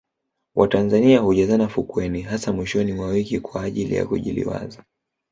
[0.55, 4.83] watanzania hujazana fukweni hasa mwishoni mwa wiki kwa ajili ya kujiliwaza